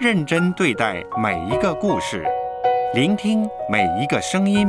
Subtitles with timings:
[0.00, 2.24] 认真对待每一个故事，
[2.94, 4.66] 聆听每一个声音，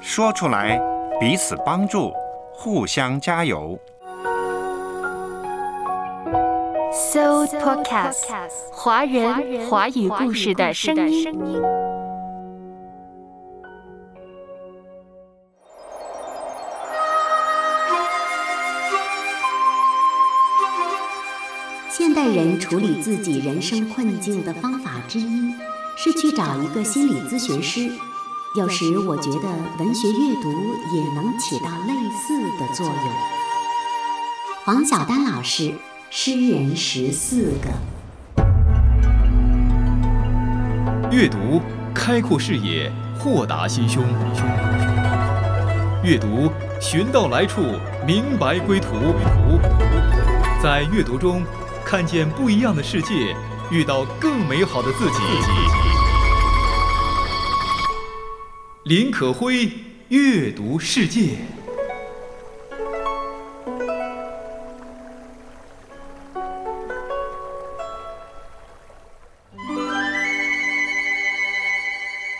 [0.00, 0.76] 说出来，
[1.20, 2.12] 彼此帮助，
[2.52, 3.78] 互相加油。
[6.90, 8.24] So Podcast，
[8.72, 11.32] 华人华语故事的声音。
[22.70, 25.52] 处理自己人生困境的方法之一，
[25.96, 27.90] 是去找一个心理咨询师。
[28.54, 29.48] 有时我觉得
[29.80, 30.48] 文学阅读
[30.94, 32.94] 也能起到类似的作用。
[34.64, 35.74] 黄晓丹老师。
[36.12, 37.70] 诗人十四个，
[41.12, 41.62] 阅读
[41.94, 44.02] 开阔视野，豁达心胸；
[46.02, 47.60] 阅读寻到来处，
[48.04, 48.88] 明白归途。
[50.60, 51.44] 在阅读中
[51.84, 53.34] 看见不一样的世界，
[53.70, 55.18] 遇到更美好的自己。
[58.84, 59.70] 林可辉
[60.08, 61.36] 阅读世界。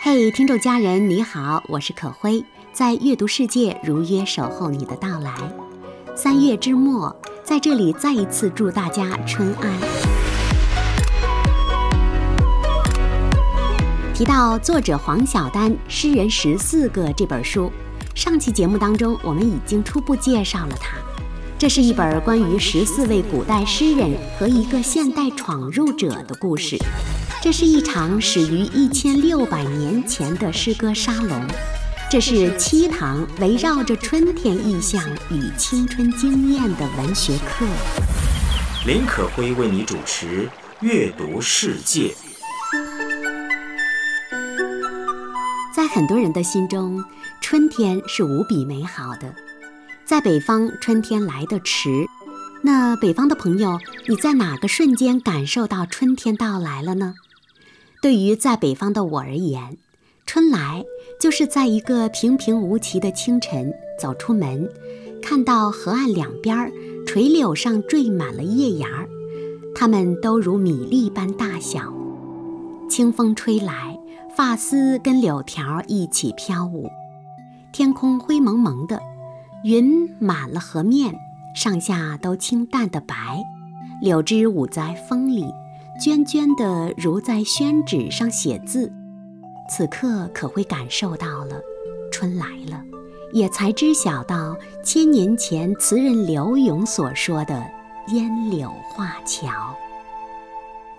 [0.01, 2.43] 嘿，听众家人，你好，我是可辉，
[2.73, 5.31] 在阅读世界如约守候你的到来。
[6.15, 7.15] 三月之末，
[7.51, 9.77] 在这里再一次祝大家春安。
[14.13, 17.69] 提到作者黄晓丹《诗人十四个》这本书，
[18.15, 20.95] 上期节目当中我们已经初步介绍了他。
[21.59, 26.77] 这是一本关于十四位古代诗人和一个现代闯入者的故事。
[27.41, 31.37] 这是一场始于一千六百年前的诗歌沙龙，
[32.11, 37.65] 这是七堂围绕着春天意象与青春经验的文学课。
[38.85, 40.45] 林可辉为你主持
[40.81, 42.13] 《阅读世界》。
[45.73, 47.01] 在很多人的心中，
[47.39, 49.33] 春天是无比美好的。
[50.03, 52.05] 在北方，春天来得迟。
[52.61, 57.13] 那北方的朋友，你在哪个瞬间感受到春天到来了呢？
[58.01, 59.77] 对于在北方的我而言，
[60.25, 60.83] 春来
[61.19, 64.69] 就是在一个平平无奇的清晨走出门，
[65.21, 66.71] 看到河岸两边
[67.05, 69.09] 垂柳上缀满了叶芽儿，
[69.75, 71.93] 它们都如米粒般大小。
[72.89, 73.97] 清风吹来，
[74.35, 76.89] 发丝跟柳条一起飘舞。
[77.73, 79.01] 天空灰蒙蒙的，
[79.63, 81.13] 云满了河面，
[81.55, 83.15] 上下都清淡的白，
[84.01, 85.45] 柳枝舞在风里。
[85.99, 88.91] 涓涓的，如在宣纸上写字。
[89.69, 91.61] 此刻可会感受到了，
[92.11, 92.83] 春来了，
[93.31, 97.63] 也才知晓到千年前词人柳永所说的
[98.13, 99.75] “烟柳画桥”。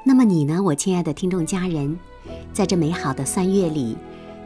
[0.05, 1.99] 那么你呢，我亲爱的听众家人，
[2.53, 3.97] 在这美好的三月里，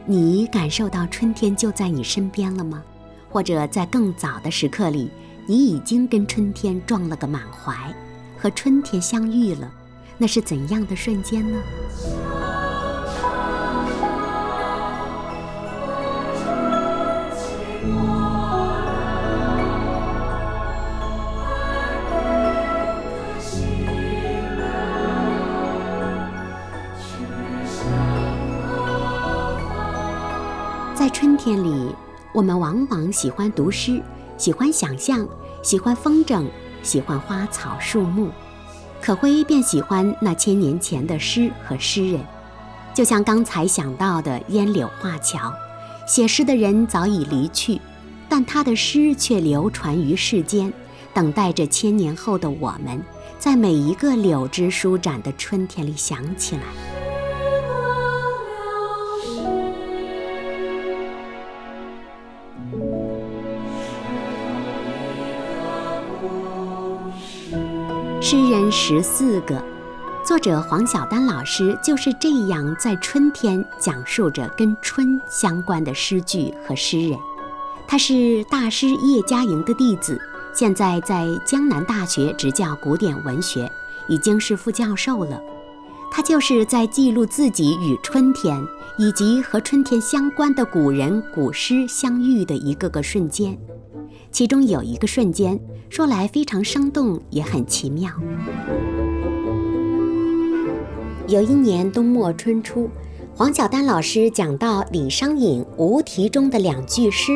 [0.05, 2.83] 你感受到春天就在你身边了吗？
[3.29, 5.09] 或者在更早的时刻里，
[5.47, 7.73] 你已经跟春天撞了个满怀，
[8.37, 9.71] 和春天相遇了？
[10.17, 11.59] 那是怎样的瞬间呢？
[31.47, 31.95] 在春天里，
[32.33, 34.03] 我们往往喜欢读诗，
[34.37, 35.25] 喜欢想象，
[35.63, 36.45] 喜欢风筝，
[36.83, 38.29] 喜欢花草树木。
[39.01, 42.21] 可辉便喜欢那千年前的诗和诗人，
[42.93, 45.53] 就像刚才想到的烟柳画桥，
[46.05, 47.79] 写诗的人早已离去，
[48.27, 50.73] 但他的诗却流传于世间，
[51.13, 53.01] 等待着千年后的我们，
[53.39, 56.96] 在每一个柳枝舒展的春天里想起来。
[68.29, 69.63] 诗人十四个，
[70.21, 77.17] 作者黄晓丹老师就是这样在春天讲述着跟春相关的诗句和诗人。
[77.87, 80.19] 他是大师叶嘉莹的弟子，
[80.53, 83.71] 现在在江南大学执教古典文学，
[84.09, 85.41] 已经是副教授了。
[86.11, 88.61] 他就是在记录自己与春天
[88.97, 93.57] 以及和春天相关的古人古诗相遇的一个个瞬间。
[94.31, 95.59] 其中有一个瞬间，
[95.89, 98.11] 说来非常生动，也很奇妙。
[101.27, 102.89] 有一年冬末春初，
[103.35, 107.31] 黄晓丹老师讲到李商隐《无题》中的两句诗：“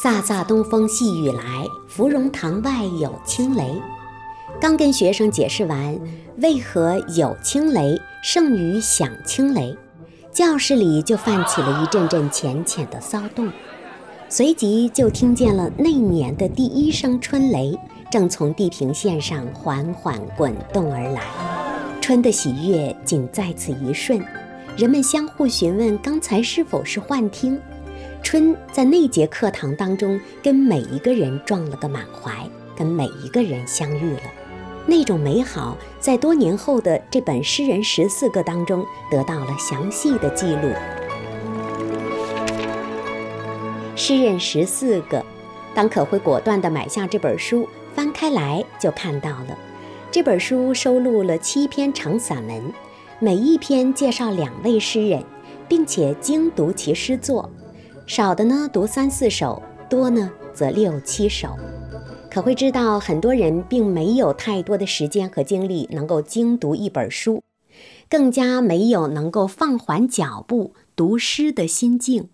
[0.00, 3.80] 飒飒东风细雨来，芙蓉塘外有轻雷。”
[4.60, 5.98] 刚跟学生解释完
[6.36, 9.74] 为何有轻雷胜于响轻雷，
[10.30, 13.50] 教室里就泛起了一阵阵浅浅的骚动，
[14.32, 17.76] 随即就听见了那年的第一声春雷
[18.12, 21.20] 正从地平线上缓缓滚动而来。
[22.00, 24.24] 春的喜悦仅在此一瞬，
[24.76, 27.60] 人们相互询问刚才是否是幻听。
[28.22, 34.22] 春在那节课堂当中，跟每一个人撞了个满怀，跟每一个人相遇了。
[34.86, 40.68] 那种美好，在多年后的这本《诗人十四个》当中得到了详细的记录。
[44.02, 45.18] 《诗人十四个》，
[45.74, 49.58] 当可会果断地买下这本书，翻开来就看到了。
[50.10, 52.72] 这本书收录了七篇长散文，
[53.18, 55.22] 每一篇介绍两位诗人，
[55.68, 57.50] 并且精读其诗作。
[58.06, 61.50] 少的呢读三四首，多呢则六七首。
[62.30, 67.42] 可会知道，很多人并没有太多的时间和精力能够精读一本书，
[68.08, 72.30] 更加没有能够放缓脚步读诗的心境。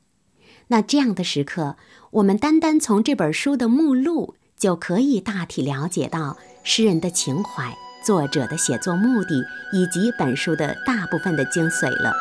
[0.69, 1.77] 那这样的时刻，
[2.11, 12.13] 我们单单从这本书的目录就可以大体了解到诗人的情怀、作者的写作目的以及本书的大部分的精髓了。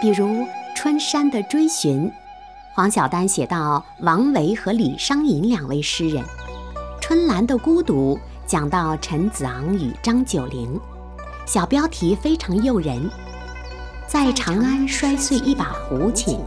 [0.00, 2.10] 比如春山的追寻。
[2.74, 6.22] 黄晓丹写到王维和李商隐两位诗人，
[7.00, 8.14] 《春兰的孤独》
[8.46, 10.80] 讲到陈子昂与张九龄，
[11.44, 13.10] 小标题非常诱人。
[14.06, 16.38] 在长安摔碎一把胡琴，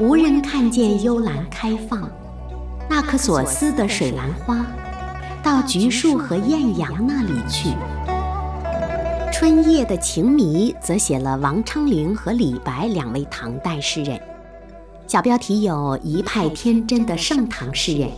[0.00, 2.10] 无人看见幽兰开放，
[2.90, 4.66] 那颗所思的水兰花，
[5.40, 7.68] 到橘树和艳阳那里去。
[9.32, 14.20] 春夜的情迷则写了王昌龄和李白两位唐代诗人。
[15.06, 18.10] 小标题有一派天真的盛唐诗人，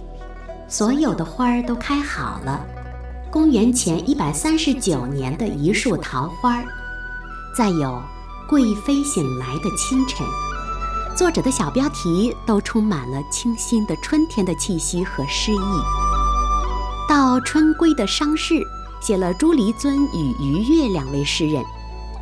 [0.68, 2.64] 所有的花儿都开好了。
[3.30, 6.62] 公元前一百三十九年的一束桃花，
[7.54, 8.00] 再有
[8.48, 10.26] 贵妃醒来的清晨。
[11.16, 15.56] 作者的小标题都充满了清新的春天的气息和诗意。
[17.08, 18.62] 到春归的伤逝，
[19.00, 21.64] 写了朱黎尊与余岳两位诗人，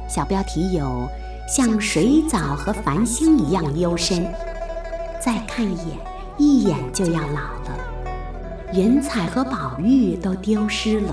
[0.09, 1.09] 小标题有
[1.49, 4.33] 像水藻和繁星一样幽深。
[5.21, 5.99] 再看一眼，
[6.39, 7.79] 一眼就要老了。
[8.73, 11.13] 云彩和宝玉都丢失了，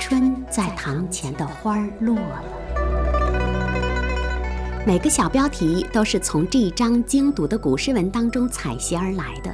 [0.00, 2.42] 春在堂前的花儿落了。
[4.86, 9.52] 每个小标题都是从这一章精读的古诗文当中采撷而来的。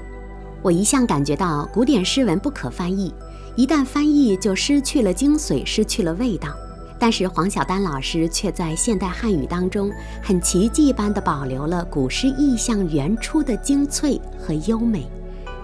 [0.60, 3.14] 我一向感觉到古典诗文不可翻译，
[3.56, 6.50] 一旦翻译就失去了精髓，失去了味道。
[6.98, 9.90] 但是黄晓丹老师却在现代汉语当中
[10.22, 15.10] 很奇迹般地保留了古诗意象原初的精粹和优美。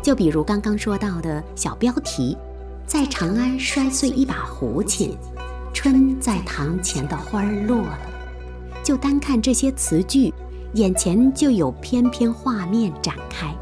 [0.02, 2.34] 就比如刚刚说到的小标题，
[2.86, 5.14] 在长安摔碎一把胡琴，
[5.74, 7.98] 春在堂前的花儿落了。
[8.88, 10.32] 就单看这些词句，
[10.72, 13.54] 眼前就有翩翩画面展开。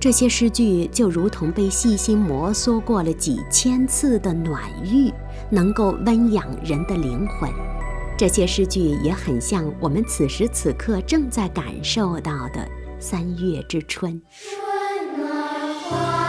[0.00, 5.12] 这些诗句就如同被细心摩挲过了几千次的暖玉，
[5.50, 7.50] 能够温养人的灵魂。
[8.16, 12.66] 这些诗句也很像我们此时此刻正在感受到的
[12.98, 14.18] 三月之春。
[14.40, 16.23] 春暖花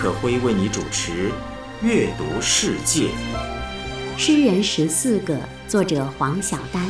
[0.00, 1.28] 可辉为你主持
[1.82, 3.08] 《阅读世界》。
[4.16, 5.38] 诗人十四个，
[5.68, 6.82] 作者黄晓丹，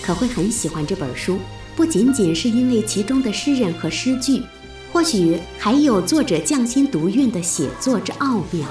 [0.00, 1.40] 可会很喜欢这本书，
[1.74, 4.44] 不仅仅是因为其中的诗人和诗句，
[4.92, 8.64] 或许还有作者匠心独运的写作之奥妙。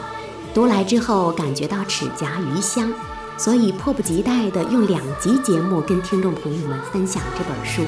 [0.54, 2.94] 读来之后，感觉到齿颊余香，
[3.38, 7.82] 所以迫不及待地用两集节目跟听众朋友们分享这本书。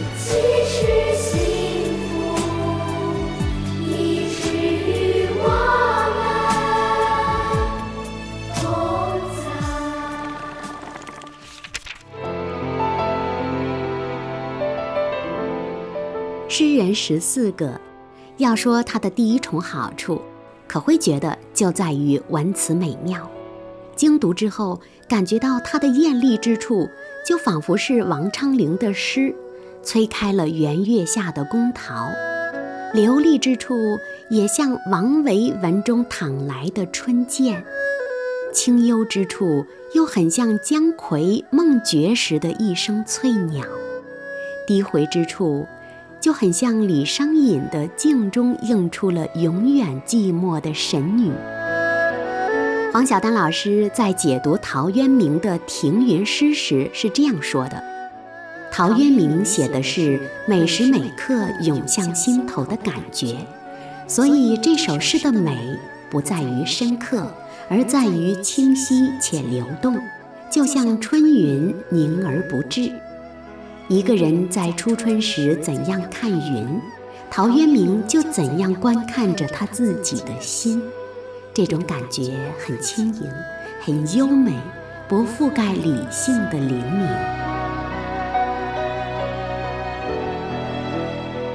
[16.94, 17.80] 十四个，
[18.38, 20.22] 要说它的第一重好处，
[20.68, 23.30] 可会觉得就在于文辞美妙。
[23.96, 26.90] 精读之后，感觉到它的艳丽之处，
[27.28, 29.36] 就仿佛是王昌龄的诗，
[29.84, 32.10] 催开了圆月下的宫桃。
[32.94, 37.64] 流利之处也像王维文中淌来的春涧，
[38.54, 43.66] 清幽之处又很像姜夔梦觉时的一声翠鸟，
[44.68, 45.68] 低回之处
[46.24, 51.30] 就很像李商隐的镜中映出了永远寂寞的神女。
[52.94, 57.84] 黄晓丹老师在解读陶渊明的停云诗时是这样说的。
[58.72, 63.36] 陶渊明写的是每时每刻涌向心头的感觉，
[64.08, 65.77] 所以这首诗的美
[66.10, 67.27] 不在于深刻，
[67.70, 70.00] 而在于清晰且流动，
[70.50, 72.89] 就像春云凝而不滞。
[73.94, 76.82] 一个人在初春时怎样看云，
[77.30, 80.82] 陶渊明就怎样观看着他自己的心。
[81.54, 83.30] 这种感觉很轻盈，
[83.80, 84.52] 很优美，
[85.08, 87.08] 不覆盖理性的灵敏。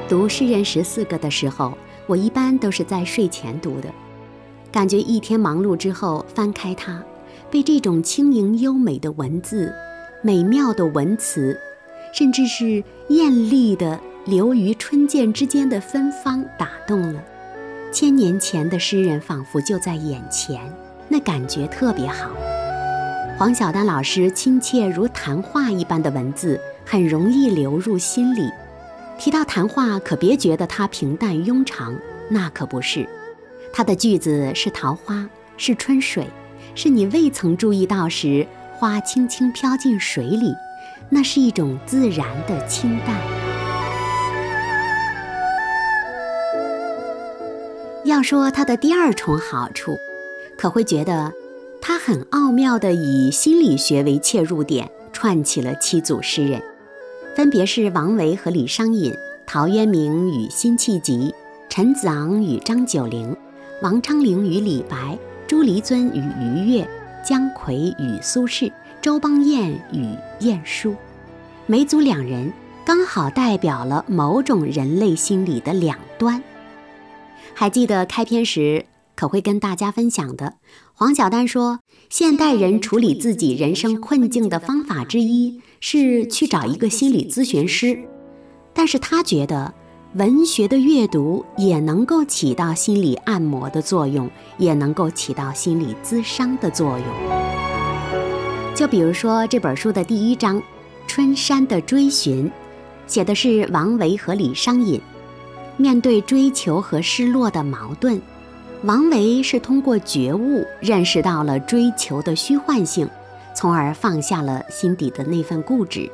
[0.09, 1.76] 读诗人十四个的时候，
[2.07, 3.88] 我一般都是在睡前读的，
[4.71, 7.02] 感觉一天忙碌之后翻开它，
[7.50, 9.75] 被这种轻盈优美的文字、
[10.23, 11.59] 美妙的文词，
[12.12, 17.22] 甚至是艳丽的流于春涧之间的芬芳打动了。
[17.92, 20.60] 千年前的诗人仿佛就在眼前，
[21.08, 22.30] 那感觉特别好。
[23.38, 28.50] 黄晓丹老师亲切如谈话一般的文字，很容易流入心里。
[29.16, 31.96] 提到谈话，可别觉得它平淡庸长，
[32.28, 33.08] 那可不是。
[33.72, 36.26] 它的句子是桃花，是春水，
[36.74, 38.46] 是你未曾注意到时，
[38.76, 40.52] 花轻轻飘进水里，
[41.10, 43.16] 那是一种自然的清淡。
[48.04, 49.98] 要说它的第二重好处，
[50.56, 51.32] 可会觉得
[51.80, 56.62] 它很奥妙地以心理学为切入点，串起了七组诗人。
[57.36, 59.14] 分别是王维和李商隐、
[59.46, 61.34] 陶渊明与辛弃疾、
[61.68, 63.36] 陈子昂与张九龄、
[63.82, 66.88] 王昌龄与李白、朱黎尊与余越、
[67.22, 70.95] 姜夔与苏轼、周邦彦与晏殊。
[71.66, 72.52] 每组两人
[72.85, 76.42] 刚好代表了某种人类心理的两端。
[77.54, 80.54] 还记得开篇时可会跟大家分享的，
[80.95, 85.61] 黄晓丹说，现代人处理自己人生困境的方法之一。
[85.80, 87.97] 是去找一个心理咨询师，
[88.75, 89.73] 但是他觉得
[90.14, 97.67] 文学的阅读也能够起到心理按摩的作用，也能够起到心理咨商的作用。
[98.78, 100.56] 就比如说这本书的第一章
[101.08, 102.47] 《春山的追寻》，
[103.08, 105.00] 写的是王维和李商隐
[105.76, 108.23] 面对追求和失落的矛盾。
[108.85, 113.11] 王维是通过觉悟认识到了追求的虚幻性。
[113.52, 116.08] 从而放下了心底的那份固执。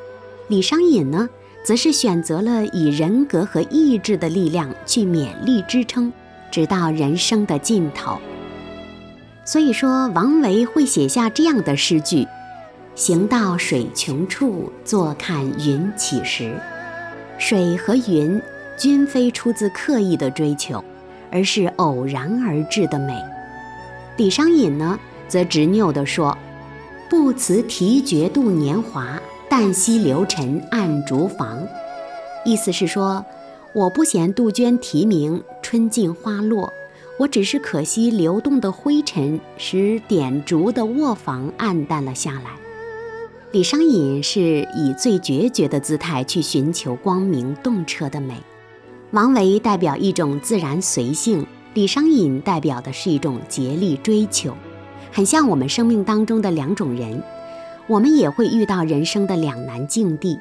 [0.48, 1.28] 李商隐呢，
[1.66, 6.10] 则是选择了以人格和意志的力量去勉力支撑，
[6.50, 8.16] 直到人生的尽头。
[9.44, 12.26] 所以说，王维会写下这样的诗句
[12.94, 16.58] ：“行到水穷处，坐看云起时。”
[17.38, 18.40] 水和云
[18.76, 20.82] 均非出自刻意的追求，
[21.30, 23.20] 而是偶然而至的美。
[24.16, 24.98] 李商隐呢，
[25.28, 26.36] 则执拗地说。
[27.10, 31.62] 不辞提绝度年华，但惜流尘暗竹房。
[32.44, 33.24] 意思是说，
[33.72, 36.72] 我不嫌杜鹃啼鸣，春尽花落，
[37.18, 42.50] 我只是可惜流动的灰尘使点烛的卧房暗淡了下来。
[43.54, 48.34] 李商隐是以最决绝的姿态去寻求光明洞彻的美，
[49.12, 54.52] 王维代表一种自然随性，李商隐代表的是一种竭力追求。
[55.12, 57.22] 很像我们生命当中的两种人，
[57.86, 60.36] 我们也会遇到人生的两难境地。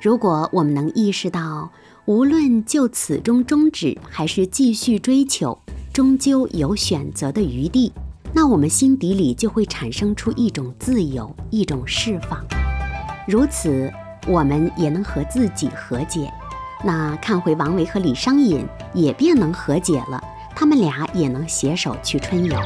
[0.00, 1.72] 如果我们能意识到，
[2.04, 5.58] 无论就此中终止，还是继续追求，
[5.92, 7.92] 终究有选择的余地，
[8.36, 12.44] 那我们心底里就会产生出一种自由，一种释放。
[13.28, 13.88] 如此，
[14.26, 16.28] 我们也能和自己和解。
[16.82, 20.20] 那看回王维和李商隐，也便能和解了。
[20.52, 22.58] 他们俩也能携手去春游。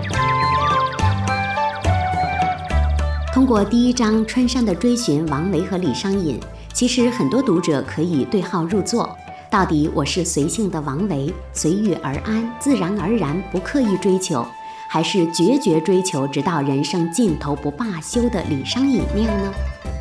[3.35, 6.41] 通过第一章《春山的追寻》，王维和李商隐，
[6.73, 9.15] 其实很多读者可以对号入座。
[9.51, 14.45] 到底我是随性的王维，随遇而安，自然而然，不刻意追求，
[14.89, 19.53] 还是决绝追求，直到人生尽头不罢休的李商隐那样呢？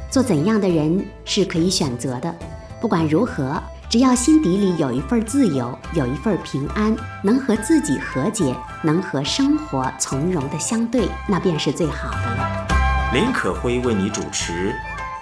[0.10, 2.34] 做怎样的人是可以选择的。
[2.80, 12.68] 不管如何，只要心底里有一份自由，有一份平安，能和自己和解，能和生活从容的相对，那便是最好的了。
[13.14, 14.74] 林可辉为你主持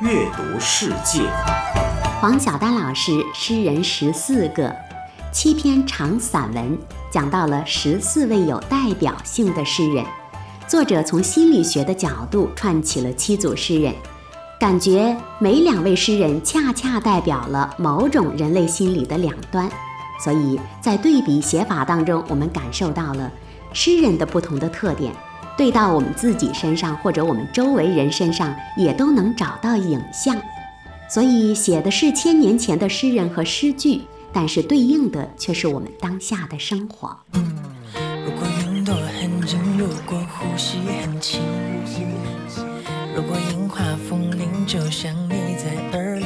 [0.05, 1.22] 《阅读世界》。
[2.22, 4.74] 黄晓丹老师诗人十四个，
[5.36, 6.77] 七篇长散文，
[7.12, 10.01] 讲到了十四位有代表性的诗人。
[10.65, 13.94] 作者从心理学的角度串起了七组诗人，
[14.58, 19.70] 感觉每两位诗人恰恰代表了某种人类心理的两端，
[20.24, 23.30] 所以在对比写法当中，我们感受到了
[23.74, 25.13] 诗人的不同的特点，
[25.58, 30.42] 对到我们自己身上或者我们周围人身上也都能找到影像。
[31.10, 34.01] 所以写的是千年前的诗人和诗句，
[34.36, 37.18] 但是对应的却是我们当下的生活。
[37.32, 41.42] 如果云朵很近，如果呼吸很轻，
[43.15, 46.25] 如果樱花风铃就像你在耳语。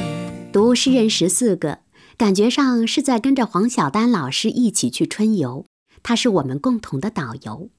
[0.52, 1.78] 读诗人十四个，
[2.16, 5.64] 感觉上是在跟着黄晓丹老师一起去春游，
[6.02, 7.70] 他是我们共同的导游。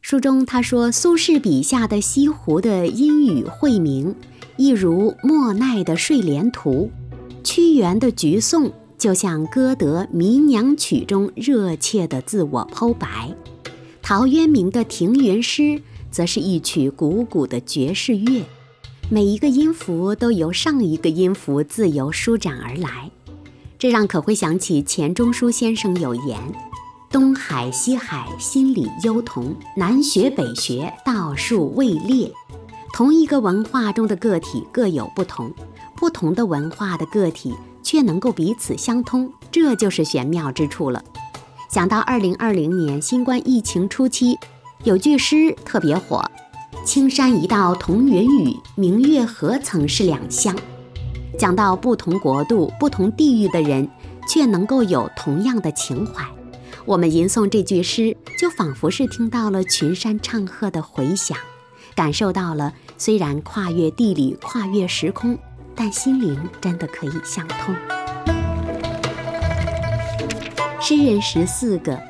[0.00, 4.14] 书中他说，苏轼笔下的西湖的阴雨晦明，
[4.56, 6.88] 一如莫奈的睡莲图；
[7.42, 13.34] 屈原的橘颂，就像歌德《迷娘曲》中热切的自我剖白；
[14.00, 15.82] 陶渊明的庭园诗，
[16.12, 18.44] 则是一曲汩汩的爵士乐，
[19.10, 23.10] 每一个音符都由上一个音符自由舒展而来，
[23.76, 26.38] 这让可会想起钱钟书先生有言。
[27.10, 32.30] 东海西海，心里忧同；南学北学，道术未列。
[32.94, 35.52] 同一个文化中的个体各有不同，
[35.96, 37.52] 不同的文化的个体
[37.82, 41.02] 却能够彼此相通，这就是玄妙之处了。
[41.68, 44.38] 想到二零二零年新冠疫情初期，
[44.84, 46.22] 有句诗特别火
[46.84, 50.54] ：“青山一道同云雨，明月何曾是两乡。”
[51.38, 53.88] 讲到不同国度、不同地域的人，
[54.28, 56.24] 却能够有同样的情怀。
[56.84, 61.38] 我们吟诵这句诗，就仿佛是听到了群山唱和的回响，
[61.94, 65.38] 感受到了虽然跨越地理、跨越时空，
[65.74, 67.74] 但心灵真的可以相通。
[70.80, 72.00] 诗人十四个，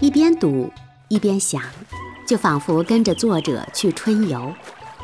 [0.00, 0.70] 一边读
[1.08, 1.62] 一边想，
[2.26, 4.52] 就仿佛跟着作者去春游，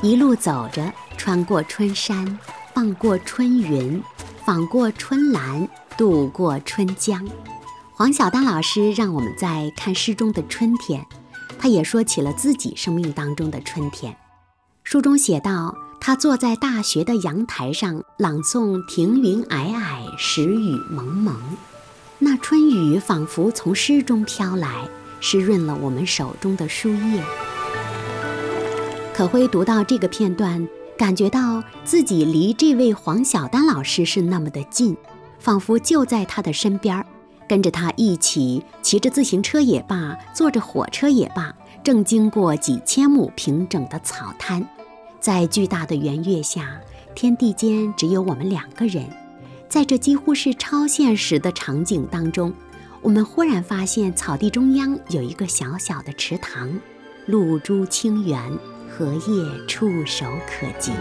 [0.03, 2.39] 一路走着，穿过春山，
[2.75, 4.03] 放过春云，
[4.45, 7.27] 访过春兰，渡过春江。
[7.93, 11.05] 黄晓丹老师让我们在看诗中的春天，
[11.59, 14.17] 他也说起了自己生命当中的春天。
[14.85, 21.37] 书中写道，他坐在大学的阳台上朗诵“庭云霭霭，时雨蒙蒙”，
[22.19, 24.89] 那春雨仿佛从诗中飘来，
[25.21, 27.23] 湿润了我们手中的书页。
[29.13, 34.97] 可辉读到这个片段，感觉到自己离这位黄晓丹老师是那么的近，
[35.39, 37.05] 仿佛就在他的身边儿。
[37.49, 44.67] 跟着他一起骑着自行车也罢，坐着火车也罢，正经过几千亩平整的草滩，
[45.21, 46.81] 在巨大的圆月下，
[47.15, 49.05] 天地间只有我们两个人。
[49.69, 52.53] 在这几乎是超现实的场景当中，
[53.03, 56.73] 我们忽然发现草地中央有一个小小的池塘，
[57.27, 58.41] 露珠清源，
[58.89, 60.93] 荷叶触手可及。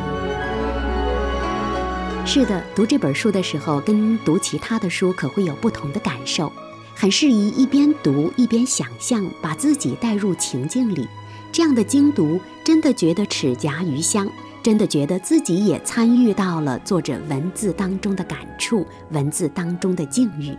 [2.26, 6.52] 是的，读这本书的时候，跟读其他的书可会有不同的感受，
[6.96, 11.08] 很适宜一边读一边想象，把自己带入情境里。
[11.52, 14.30] 这样的精读，真的觉得齿颊余香，
[14.62, 20.56] 真的觉得自己也参与到了作者文字当中的感触，文字当中的境遇。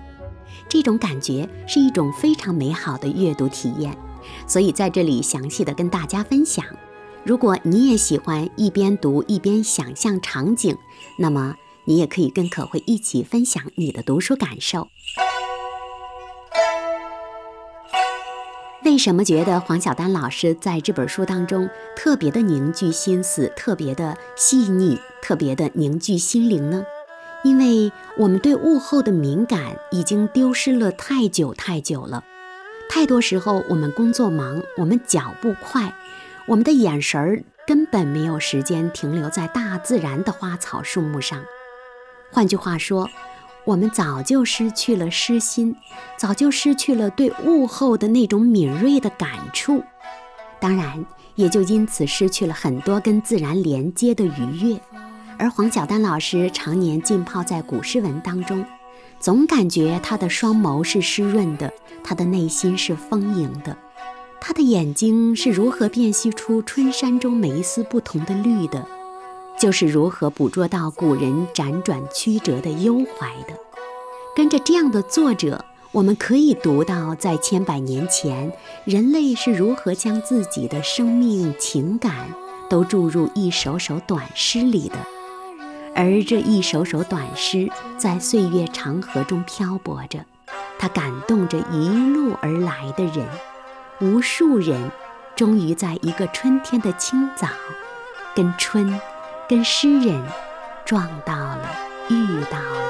[0.69, 3.97] 这种感觉是一种非常美好的阅读体验，
[4.47, 6.65] 所以在这里详细的跟大家分享。
[7.25, 10.77] 如果你也喜欢一边读一边想象场景，
[11.19, 14.89] 那么你也可以跟可慧一起分享你的读书感受。
[18.89, 26.83] 为什么觉得黄晓丹老师在这本书当中特别的凝聚心思，特别的细腻，特别的凝聚心灵呢？
[27.45, 32.25] 因为我们对物候的敏感已经丢失了太久太久了。
[32.89, 35.93] 太多时候我们工作忙，我们脚步快。
[36.47, 41.45] 我们的眼神儿根本没有时间停留在大自然的花草树木上。
[42.33, 43.11] 换句话说，
[43.69, 45.77] 我们早就失去了诗心，
[46.17, 49.85] 早就失去了对物候的那种敏锐的感触。
[50.59, 51.05] 当然，
[51.35, 54.81] 也就因此失去了很多跟自然连接的愉悦。
[55.37, 58.65] 而黄晓丹老师常年浸泡在古诗文当中，
[59.21, 61.71] 总感觉他的双眸是湿润的，
[62.03, 63.77] 他的内心是丰盈的。
[64.41, 68.89] 他的眼睛是如何辨析出春山中每一丝不同的绿的，
[69.61, 73.55] 就是如何捕捉到古人辗转曲折的忧怀的。
[74.37, 78.53] 跟着这样的作者，我们可以读到，在千百年前，
[78.85, 82.33] 人类是如何将自己的生命情感
[82.71, 84.97] 都注入一首首短诗里的，
[85.95, 90.25] 而这一首首短诗在岁月长河中漂泊着。
[90.79, 93.27] 它感动着一路而来的人，
[94.01, 94.91] 无数人
[95.35, 97.49] 终于在一个春天的清早，
[98.37, 99.01] 跟春，
[99.49, 100.23] 跟诗人
[100.85, 101.71] 撞到了，
[102.11, 102.89] 遇到了。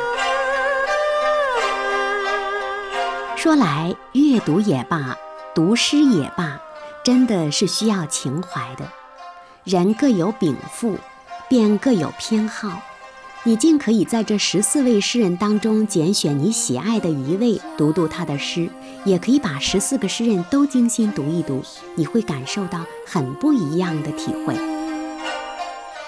[3.36, 5.16] 说来，阅读也罢，
[5.54, 6.60] 读诗也罢，
[7.04, 8.84] 真的是需要情怀的。
[9.62, 10.98] 人各有禀赋，
[11.48, 12.82] 便各有偏好。
[13.44, 18.68] 你尽可以在这十四位诗人当中拣选你喜爱的一位，读读他的诗；
[19.04, 21.62] 也可以把十四个诗人都精心读一读，
[21.94, 24.56] 你会感受到很不一样的体会。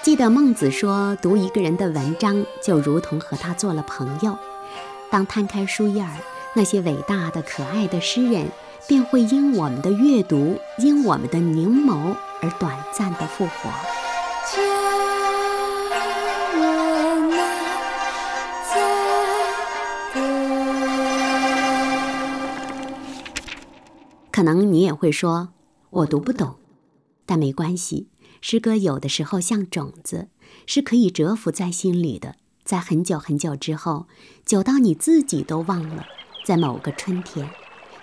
[0.03, 4.35] 记得孟子说：“读一个人的文章，就如同和他做了朋友。”
[5.11, 6.09] 当摊开书页儿。
[6.53, 8.45] 那些伟大的、可爱的诗人，
[8.85, 13.69] 便会因我们的阅读，因我们的凝眸而短暂的复活。
[24.29, 25.49] 可能你也会说，
[25.89, 26.55] 我读不懂，
[27.25, 28.10] 但没关系。
[28.41, 30.27] 诗歌有的时候像种子，
[30.65, 34.07] 是可以蛰伏在心里的，在很久很久之后，
[34.43, 36.05] 久到你自己都忘了。
[36.43, 37.47] 在某个春天，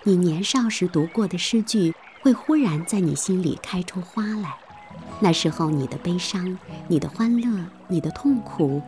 [0.05, 4.55] 你年少时读过的诗句会忽然在你心里开出花来。
[5.19, 8.81] 那时候，你的悲伤、你的欢乐、你的痛苦，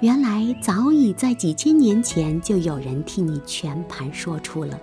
[0.00, 4.76] 原来早已在几千年前就有人替你全盘说出了。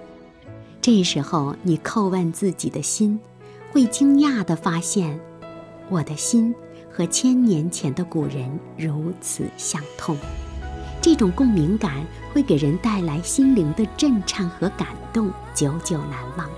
[0.81, 3.19] 这时候，你叩问自己的心，
[3.73, 5.19] 会惊讶地发现，
[5.89, 6.53] 我的心
[6.91, 10.17] 和千年前的古人如此相通。
[11.01, 16.49] 这种共鸣感会给人带来心灵的震颤和感动，久久难忘。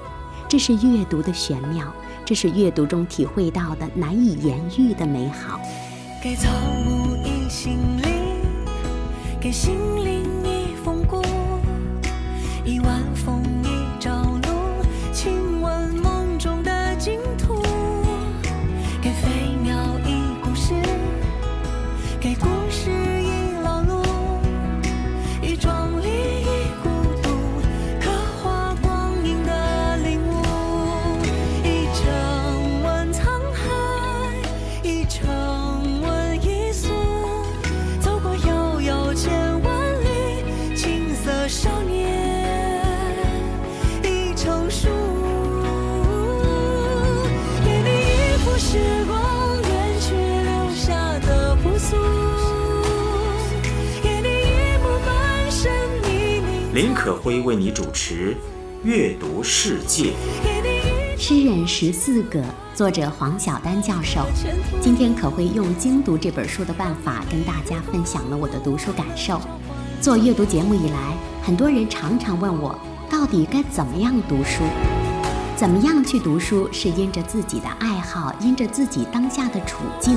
[0.47, 5.59] 这是阅读的玄妙，这是阅读中体会到的难以言喻的美好。
[6.23, 6.49] 给草
[6.85, 8.09] 木一心灵，
[9.41, 10.06] 给心灵
[56.77, 58.35] 林可辉为你主持
[58.83, 60.13] 《阅读世界》。
[61.17, 62.39] 诗人十四个，
[62.75, 64.21] 作者黄晓丹教授。
[64.79, 69.41] 今天可会用精读这本书的办法，跟大家分享了我的读书感受。
[69.99, 74.61] 做阅读节目以来，很多人常常问我，到底该怎么样读书？
[75.55, 80.15] 怎么样去读书，是因着自己的爱好，因着自己当下的处境，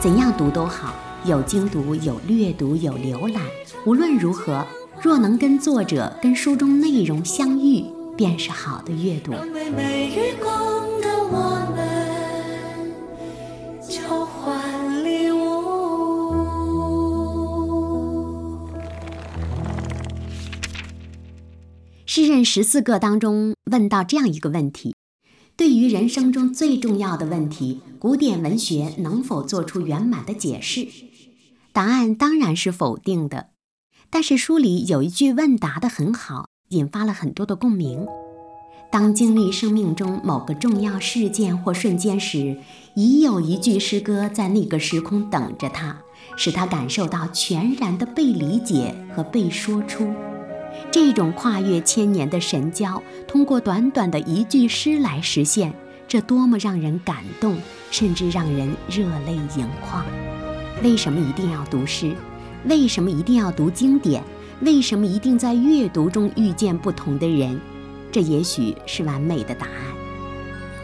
[0.00, 0.94] 怎样读都好，
[1.26, 3.42] 有精读，有略读，有浏览。
[3.84, 4.66] 无论如何，
[5.02, 7.82] 若能跟作者、跟书中内容相遇，
[8.18, 9.32] 便是好的阅读。
[22.04, 24.94] 诗人十四个当中问到这样一个问题：
[25.56, 30.86] 对于人生中最重要的问题，古典文学能否做出圆满的解释？
[31.72, 33.49] 答案当然是否定的。
[34.10, 38.06] 但是书里有一句问答的很好，引发了很多的共鸣。
[38.90, 42.58] 当经历生命中某个重要事件或瞬间时，
[42.94, 45.96] 已有一句诗歌在那个时空等着他，
[46.36, 50.12] 使他感受到全然的被理解和被说出。
[50.90, 55.72] 这种跨越千年的神交，通过短短的一句诗来实现，
[56.08, 57.56] 这多么让人感动，
[57.92, 60.04] 甚至让人热泪盈眶。
[60.82, 62.12] 为什么一定要读诗？
[62.66, 64.22] 为什么一定要读经典？
[64.60, 67.58] 为什么一定在阅读中遇见不同的人？
[68.12, 69.74] 这也许是完美的答案。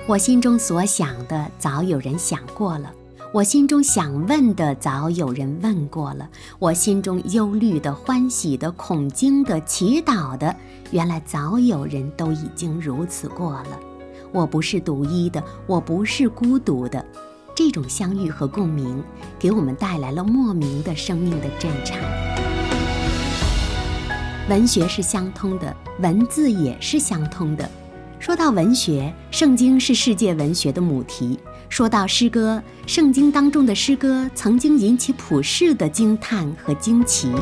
[0.06, 2.88] 我心中所想的，早有人想过了；
[3.34, 6.26] 我心中想问的，早有人问过了；
[6.58, 10.54] 我心中忧虑的、欢喜的、恐惊的、祈祷的，
[10.92, 13.78] 原来早有人都已经如此过了。
[14.32, 17.04] 我不是独一的，我不是孤独的。
[17.56, 19.02] 这种相遇和共鸣，
[19.38, 21.98] 给我们带来了莫名的生命的震颤。
[24.50, 27.66] 文学是相通的，文字也是相通的。
[28.20, 31.40] 说到文学，圣经是世界文学的母题，
[31.70, 37.32] 说到诗歌，圣经当中的诗歌曾经引起普世的惊叹和惊奇。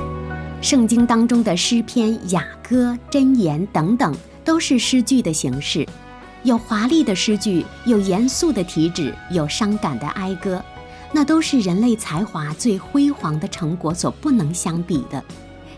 [0.63, 5.85] 圣经当中的诗篇、雅歌、箴言等等，都是诗句的形式，
[6.45, 10.63] 有华丽的诗句，有严肃的题旨，有伤感的哀歌，
[11.11, 15.25] 那都是人类才华最辉煌的成果所不能相比的。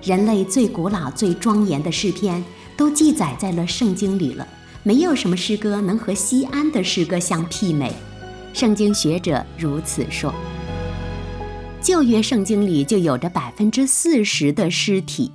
[0.03, 2.45] 人类最古老、最庄严的诗篇，
[2.77, 4.47] 都记载在了圣经里了。
[4.83, 7.93] 没有什么诗歌能和西安的诗歌相媲美。
[8.53, 10.35] 圣经学者如此说。
[11.81, 15.31] 旧约圣经里就有着百分之四十的诗体，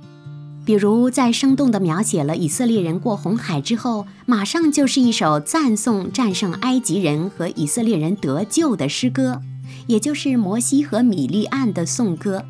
[0.64, 9.40] 比如在生动地描写了以色列人过红海之后，马上就是一首赞颂战胜埃及人和以色列人得救的诗歌，
[9.86, 12.44] 也就是摩西和米利暗的颂歌。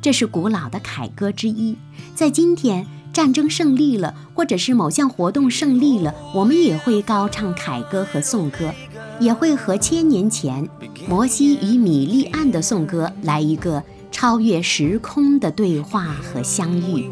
[0.00, 1.76] 这是古老的凯歌之一。
[2.14, 8.72] 在今天，战争胜利了，或者是某项活动胜利了，我们也会高唱凯歌和颂歌。
[9.20, 10.68] 也会和千年前
[11.06, 13.80] 摩西与米利暗的颂歌来一个
[14.12, 17.10] 超越时空的对话和相遇。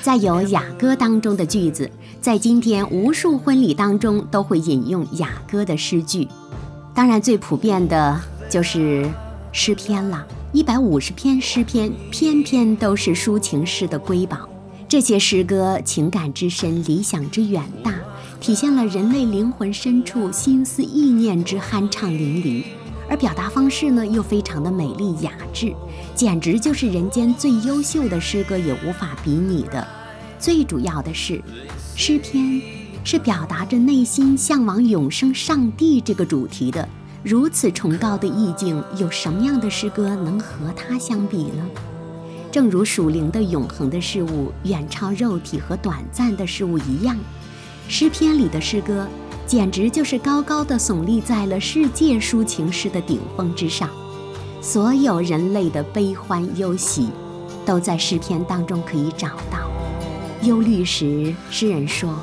[0.00, 6.28] 再有雅歌当中的句子，在今天无数婚礼当中都会引用雅歌的诗句。
[6.94, 9.10] 当然，最普遍的就是
[9.50, 14.48] 诗篇了，一百五十篇诗篇，篇篇都是抒情诗的瑰宝。
[14.86, 17.94] 这些诗歌情感之深，理想之远大。
[18.40, 22.62] 体现了人类灵魂深处心思意念之酣畅淋漓，
[23.14, 25.72] 而表达方式呢又非常的美丽雅致，
[26.16, 29.86] 简直就是人间最优秀的诗歌也无法比拟的。
[30.36, 31.40] 最主要的是，
[31.94, 32.60] 诗篇
[33.04, 36.88] 是表达着内心向往永生上帝这个主题的。
[37.22, 41.64] 如此崇高的意境，有什么样的诗歌能和它相比呢？
[42.50, 47.16] 正如属灵的永恒的事物远超肉体和短暂的事物一样。
[47.86, 49.06] 诗篇里的诗歌，
[49.46, 53.88] 简直就是高高的耸立在了世界抒情诗的顶峰之上。
[54.60, 57.10] 所有人类的悲欢忧喜，
[57.66, 59.70] 都在诗篇当中可以找到。
[60.42, 62.14] 忧虑时，诗人说：“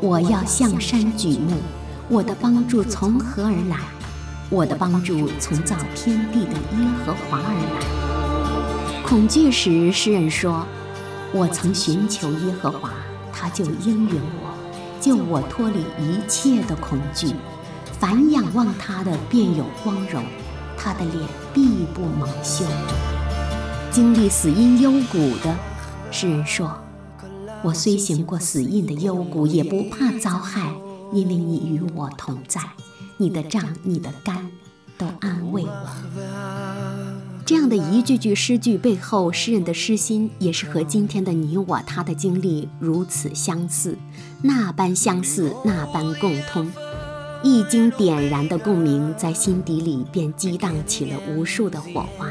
[0.00, 1.56] 我要向山举目，
[2.08, 3.78] 我的帮助从何而来？
[4.50, 10.64] 我的帮助从造天地的耶和华而来。”恐惧时，诗人说
[11.34, 12.90] ：“我曾寻求耶和华，
[13.32, 14.43] 他就应允我。”
[15.00, 17.28] 救我脱离一切的恐惧，
[18.00, 20.24] 凡仰望他的便有光荣，
[20.76, 22.64] 他的脸必不蒙羞。
[23.90, 25.54] 经历死荫幽谷的
[26.10, 26.74] 诗人说
[27.62, 30.74] ：“我虽行过死荫的幽谷，也不怕遭害，
[31.12, 32.60] 因为你与我同在，
[33.18, 34.50] 你的杖、你的竿
[37.76, 43.98] 的一句句诗句背后，诗人的诗心也是和今天的你我他的经历如此相似，
[44.42, 46.70] 那般相似，那般共通。
[47.42, 52.30] 一经点燃的共鸣，在心底里便激荡起了无数的火花。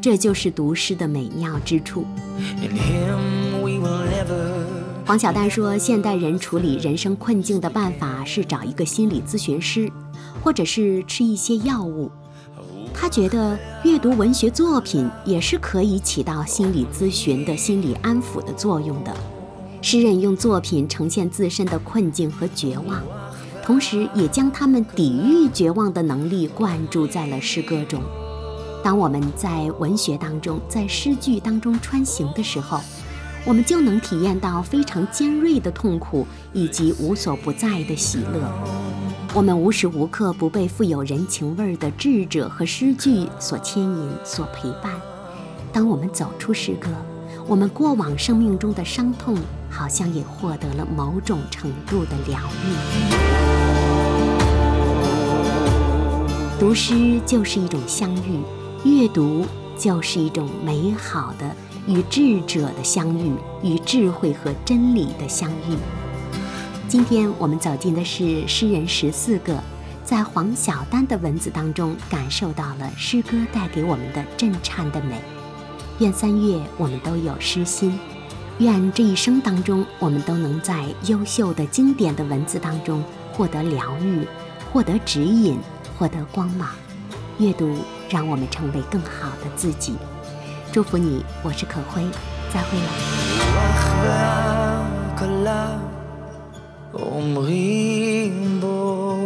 [0.00, 2.06] 这就是读诗的美妙之处。
[5.04, 9.92] 黄小丹说，现代人处理人生困境的办法是找一个心理咨询师，
[10.42, 12.10] 或者是吃一些药物。
[13.00, 19.16] 他觉得阅读文学作品也是可以起到心理咨询的心理安抚的作用的。
[19.80, 23.02] 诗人用作品呈现自身的困境和绝望，
[23.62, 28.02] 同时也将他们抵御绝望的能力灌注在了诗歌中。
[28.84, 32.82] 当我们在文学当中，在诗句当中穿行的时候，
[33.46, 38.89] 我们就能体验到非常尖锐的痛苦以及无所不在的喜乐。
[39.32, 44.92] 我们无时无刻不被富有人情味儿的智者和诗句所牵引、所陪伴。
[45.72, 46.88] 当我们走出诗歌，
[47.46, 49.38] 我们过往生命中的伤痛
[49.70, 52.74] 好像也获得了某种程度的疗愈。
[56.58, 58.40] 读诗就是一种相遇，
[58.84, 59.46] 阅读
[59.78, 61.54] 就是一种美好的
[61.86, 65.76] 与智者的相遇，与智慧和真理的相遇。
[66.90, 69.56] 今天我们走进的是诗人十四个，
[70.02, 75.22] 在黄晓丹的文字当中感受到了诗歌带给我们的震颤的美。
[76.00, 77.96] 愿三月我们都有诗心，
[78.58, 84.26] 愿这一生当中我们都能在优秀的经典的文字当中获得疗愈，
[84.72, 85.60] 获得指引，
[85.96, 86.70] 获得光芒。
[87.38, 87.72] 阅读
[88.08, 89.94] 让我们成为更好的自己。
[90.72, 92.02] 祝福你，我是可辉，
[92.52, 92.76] 再会
[95.44, 95.99] 了。
[96.94, 99.16] אומרים בו.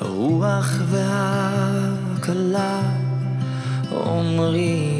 [0.00, 2.80] הרוח והכלה
[3.92, 4.97] אומרים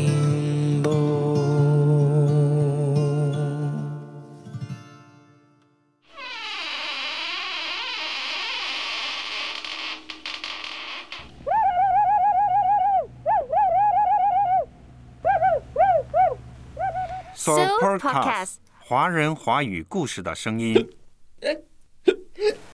[17.99, 20.89] Podcast，华人华语故事的声音。